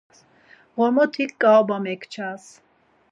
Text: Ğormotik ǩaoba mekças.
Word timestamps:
Ğormotik 0.77 1.31
ǩaoba 1.41 1.77
mekças. 1.83 2.43